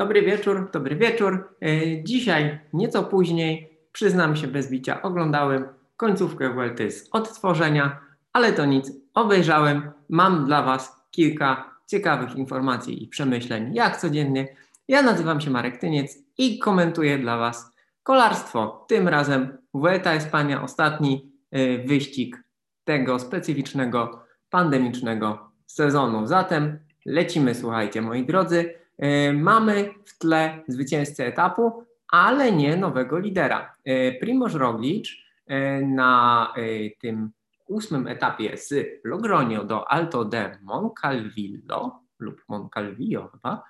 [0.00, 1.56] Dobry wieczór, dobry wieczór.
[1.62, 8.00] E, dzisiaj, nieco później, przyznam się bez bicia, oglądałem końcówkę Vuelty z odtworzenia,
[8.32, 9.90] ale to nic, obejrzałem.
[10.08, 14.48] Mam dla Was kilka ciekawych informacji i przemyśleń, jak codziennie.
[14.88, 17.72] Ja nazywam się Marek Tyniec i komentuję dla Was
[18.02, 18.84] kolarstwo.
[18.88, 22.42] Tym razem Vuelta Espania, ostatni e, wyścig
[22.84, 26.26] tego specyficznego, pandemicznego sezonu.
[26.26, 28.79] Zatem lecimy, słuchajcie, moi drodzy.
[29.00, 33.74] E, mamy w tle zwycięzcę etapu, ale nie nowego lidera.
[33.84, 35.08] E, Primoz Roglic
[35.46, 36.54] e, na
[37.00, 37.30] tym
[37.68, 38.74] ósmym etapie z
[39.04, 43.62] Logronio do Alto de Moncalvillo lub Moncalvillo chyba.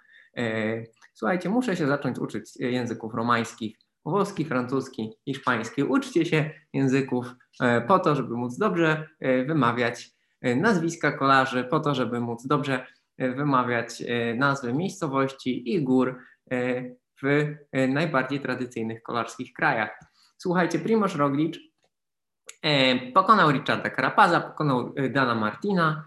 [1.14, 5.82] Słuchajcie, muszę się zacząć uczyć języków romańskich, włoski, francuski, hiszpański.
[5.82, 7.26] Uczcie się języków
[7.88, 9.08] po to, żeby móc dobrze
[9.46, 10.10] wymawiać
[10.42, 12.86] nazwiska kolarzy, po to, żeby móc dobrze
[13.28, 16.18] wymawiać e, nazwy miejscowości i gór
[16.50, 16.82] e,
[17.22, 17.24] w
[17.72, 19.98] e, najbardziej tradycyjnych kolarskich krajach.
[20.38, 21.56] Słuchajcie, Primoz Roglic
[23.14, 26.04] pokonał Richarda Carapaza, pokonał Dana Martina.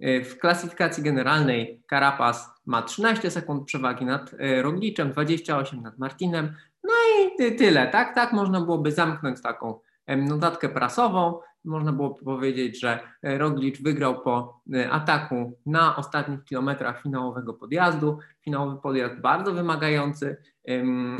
[0.00, 4.30] W klasyfikacji generalnej Carapaz ma 13 sekund przewagi nad
[4.62, 6.56] Roglicem, 28 nad Martinem.
[6.84, 8.14] No i tyle, tak?
[8.14, 9.80] Tak można byłoby zamknąć taką
[10.16, 17.02] notatkę prasową można było powiedzieć, że e, Roglic wygrał po e, ataku na ostatnich kilometrach
[17.02, 18.18] finałowego podjazdu.
[18.40, 20.36] Finałowy podjazd bardzo wymagający,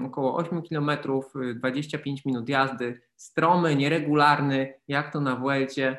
[0.06, 5.98] około 8 kilometrów, 25 minut jazdy, stromy, nieregularny, jak to na Vuelcie.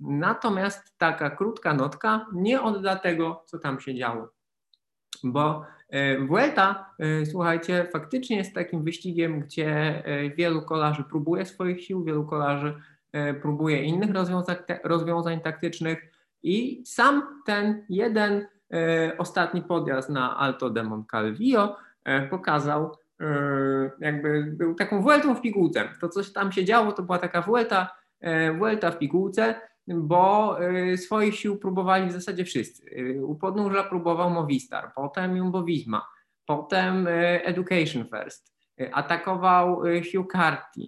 [0.00, 4.28] Natomiast taka krótka notka nie odda tego, co tam się działo.
[5.24, 5.77] Bo e,
[6.26, 6.94] Vuelta,
[7.30, 10.02] słuchajcie, faktycznie jest takim wyścigiem, gdzie
[10.36, 12.74] wielu kolarzy próbuje swoich sił, wielu kolarzy
[13.12, 20.70] E, próbuje innych rozwiązań, rozwiązań taktycznych i sam ten jeden e, ostatni podjazd na Alto
[20.70, 22.96] de Moncalvillo e, pokazał,
[24.00, 25.88] jakby był taką Vueltą w pigułce.
[26.00, 27.96] To, co tam się działo, to była taka Vuelta,
[28.58, 29.54] Vuelta w pigułce,
[29.88, 30.56] bo
[30.96, 32.84] swoich sił próbowali w zasadzie wszyscy.
[33.22, 36.06] U podnóża próbował Movistar, potem Jumbo Visma,
[36.46, 37.06] potem
[37.42, 38.54] Education First,
[38.92, 39.82] atakował
[40.12, 40.80] Hugh Carty,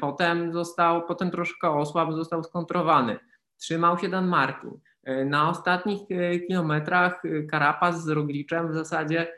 [0.00, 3.18] potem został, potem troszkę osłabł, został skontrowany.
[3.56, 4.70] Trzymał się Dan Martin.
[5.04, 6.00] E, na ostatnich
[6.48, 9.32] kilometrach Karapaz z Rogliczem w zasadzie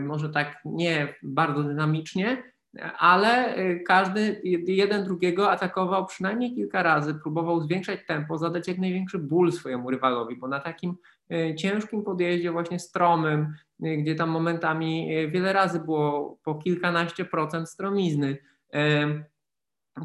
[0.00, 2.42] może tak nie bardzo dynamicznie,
[2.98, 3.54] ale
[3.86, 9.90] każdy jeden drugiego atakował przynajmniej kilka razy, próbował zwiększać tempo, zadać jak największy ból swojemu
[9.90, 10.96] rywalowi, bo na takim
[11.56, 18.38] ciężkim podjeździe właśnie stromym, gdzie tam momentami wiele razy było po kilkanaście procent stromizny,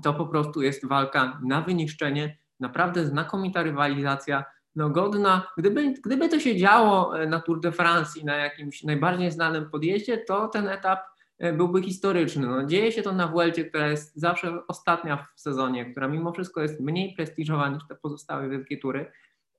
[0.04, 6.40] to po prostu jest walka na wyniszczenie, naprawdę znakomita rywalizacja, no godna, gdyby, gdyby to
[6.40, 11.00] się działo na Tour de France i na jakimś najbardziej znanym podjeździe, to ten etap
[11.40, 12.48] byłby historyczny.
[12.48, 16.62] No, dzieje się to na Vuelcie, która jest zawsze ostatnia w sezonie, która mimo wszystko
[16.62, 19.12] jest mniej prestiżowa niż te pozostałe wielkie tury,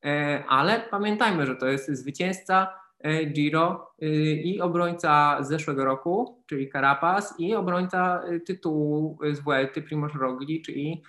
[0.05, 3.93] e, ale pamiętajmy, że to jest zwycięzca E, Giro
[4.45, 11.03] i obrońca z zeszłego roku, czyli Carapaz i obrońca tytułu z Vuelty Primoz Roglic i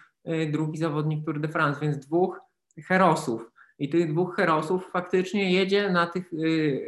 [0.52, 2.40] drugi zawodnik Tour de France, więc dwóch
[2.88, 3.52] herosów.
[3.80, 6.32] I tych dwóch herosów faktycznie jedzie na tych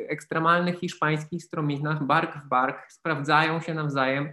[0.07, 4.29] ekstremalnych hiszpańskich stromiznach bark w bark, sprawdzają się nawzajem.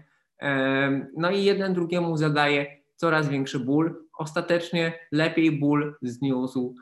[1.16, 2.66] No i jeden drugiemu zadaje
[2.96, 4.04] coraz większy ból.
[4.18, 6.74] Ostatecznie lepiej ból zniósł,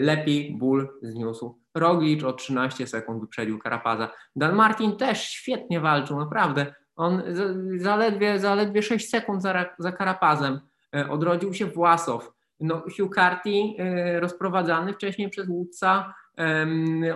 [0.00, 4.08] lepiej ból zniósł Roglic o 13 sekund wyprzedził Karapaza.
[4.36, 6.74] Dan Martin też świetnie walczył, naprawdę.
[6.96, 7.22] On
[7.76, 10.60] zaledwie, zaledwie 6 sekund za, za Karapazem.
[10.96, 12.32] E, odrodził się Własow.
[12.62, 16.14] No, Hugh Carty e, rozprowadzany wcześniej przez Woodsa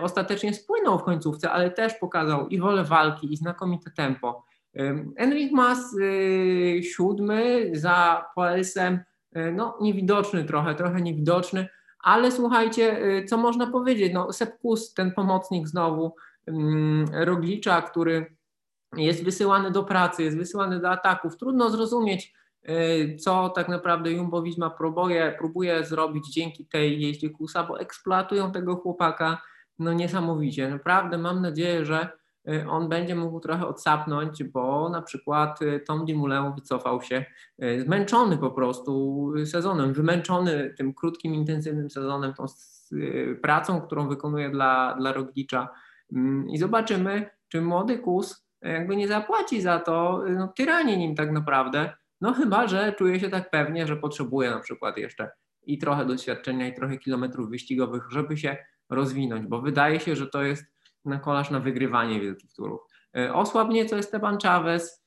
[0.01, 4.45] ostatecznie spłynął w końcówce, ale też pokazał i wolę walki, i znakomite tempo.
[5.15, 8.99] Enric Mas e, siódmy za Poelsem,
[9.53, 11.67] no niewidoczny trochę, trochę niewidoczny,
[12.03, 14.13] ale słuchajcie, co można powiedzieć?
[14.13, 16.15] No, Sepkus, ten pomocnik znowu
[17.11, 18.37] Roglicza, który
[18.97, 21.37] jest wysyłany do pracy, jest wysyłany do ataków.
[21.37, 22.33] Trudno zrozumieć,
[23.19, 28.75] co tak naprawdę Jumbo Visma próbuje, próbuje zrobić dzięki tej jeździe Kusa, bo eksploatują tego
[28.75, 29.41] chłopaka
[29.79, 30.69] no niesamowicie.
[30.69, 32.09] Naprawdę mam nadzieję, że
[32.49, 37.25] Y, on będzie mógł trochę odsapnąć, bo na przykład y, Tom Dumoulin wycofał się
[37.63, 42.45] y, zmęczony po prostu sezonem, wymęczony tym krótkim, intensywnym sezonem, tą
[43.41, 45.69] pracą, którą wykonuje dla, dla Roglicza
[46.13, 51.31] mm, i zobaczymy, czy młody Kus jakby nie zapłaci za to no, tyranie nim tak
[51.31, 55.29] naprawdę, no chyba, że czuje się tak pewnie, że potrzebuje na przykład jeszcze
[55.65, 58.57] i trochę doświadczenia i trochę kilometrów wyścigowych, żeby się
[58.89, 60.65] rozwinąć, bo wydaje się, że to jest
[61.05, 62.81] na kolarz na wygrywanie wielkich turów.
[63.33, 65.03] Osłabnie, co Esteban Chavez.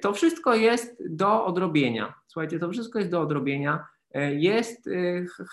[0.00, 2.14] To wszystko jest do odrobienia.
[2.26, 3.86] Słuchajcie, to wszystko jest do odrobienia.
[4.30, 4.88] Jest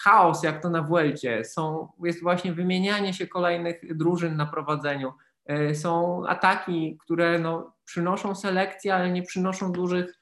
[0.03, 1.45] chaos, jak to na Vuelcie.
[1.45, 5.13] Są, jest właśnie wymienianie się kolejnych drużyn na prowadzeniu.
[5.73, 10.19] Są ataki, które no, przynoszą selekcję, ale nie przynoszą dużych,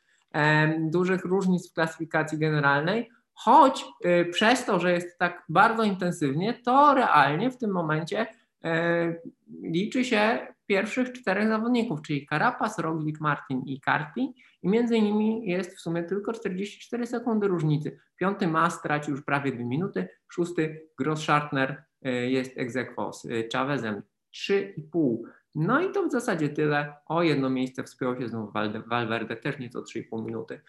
[0.80, 3.10] dużych różnic w klasyfikacji generalnej.
[3.34, 8.28] Choć y, przez to, że jest tak bardzo intensywnie, to realnie w tym momencie
[8.64, 9.16] e,
[9.64, 15.76] liczy się pierwszych czterech zawodników, czyli Carapaz, Roglic, Martin i Carti i między nimi jest
[15.76, 18.00] w sumie tylko 44 sekundy różnicy.
[18.18, 24.02] Piąty Mas stracił już prawie dwie minuty, szósty Gross-Schartner e, jest egzekwo z e, Chavezem
[24.36, 25.18] 3,5.
[25.56, 26.94] No i to w zasadzie tyle.
[27.06, 28.54] O jedno miejsce wspiął się znów
[28.88, 30.62] Valverde, też nieco 3,5 minuty.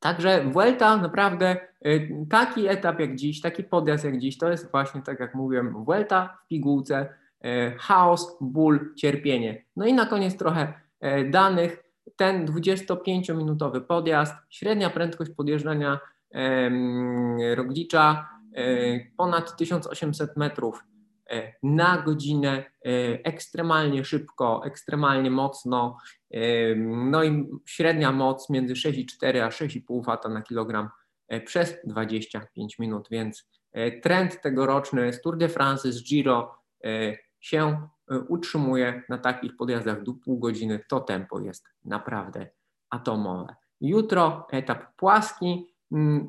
[0.00, 1.56] Także Vuelta naprawdę
[1.86, 5.84] y, taki etap jak dziś, taki podjazd jak dziś, to jest właśnie tak jak mówiłem,
[5.84, 7.08] Vuelta w pigułce,
[7.44, 9.64] y, chaos, ból, cierpienie.
[9.76, 10.72] No i na koniec trochę
[11.04, 11.84] y, danych.
[12.16, 16.00] Ten 25-minutowy podjazd, średnia prędkość podjeżdżania
[17.56, 18.28] Roglicza
[19.16, 20.97] ponad 1800 metrów E,
[21.62, 22.64] na godzinę, e,
[23.24, 25.96] ekstremalnie szybko, ekstremalnie mocno.
[26.30, 26.40] E,
[26.84, 30.88] no i średnia moc między 6,4 a 6,5 W na kilogram
[31.44, 33.48] przez 25 minut, więc
[34.02, 36.54] trend tegoroczny z Tour de France, z Giro
[37.40, 37.88] się
[38.28, 40.80] utrzymuje na takich podjazdach do pół godziny.
[40.88, 42.46] To tempo jest naprawdę
[42.90, 43.54] atomowe.
[43.80, 45.74] Jutro etap płaski,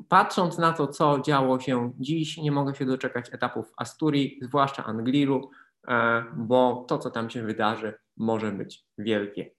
[0.08, 5.50] patrząc na to, co działo się dziś, nie mogę się doczekać etapów Asturii, zwłaszcza Angliru,
[5.88, 9.50] e, bo to, co tam się wydarzy, może być wielkie.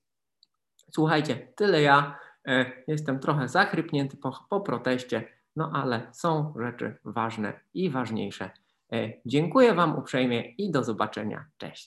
[0.92, 2.20] Słuchajcie, tyle ja.
[2.48, 8.50] E, jestem trochę zachrypnięty po, po proteście, no ale są rzeczy ważne i ważniejsze.
[8.94, 11.46] E, dziękuję Wam uprzejmie i do zobaczenia.
[11.58, 11.80] Cześć.